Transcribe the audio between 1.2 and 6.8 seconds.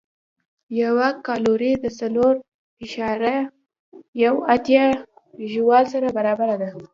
کالوري د څلور اعشاریه یو اتیا ژول سره برابره ده.